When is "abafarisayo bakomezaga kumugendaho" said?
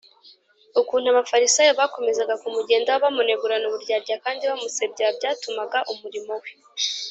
1.09-2.99